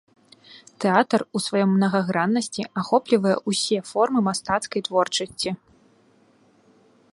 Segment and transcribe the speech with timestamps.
[0.85, 5.49] Тэатр у сваёй мнагаграннасці ахоплівае ўсе формы мастацкай творчасці.